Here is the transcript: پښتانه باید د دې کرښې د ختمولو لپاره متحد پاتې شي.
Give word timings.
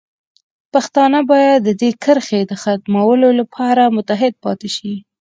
پښتانه 0.73 1.19
باید 1.29 1.59
د 1.63 1.69
دې 1.81 1.89
کرښې 2.03 2.41
د 2.45 2.51
ختمولو 2.61 3.29
لپاره 3.39 3.93
متحد 3.95 4.33
پاتې 4.43 4.69
شي. 4.75 4.93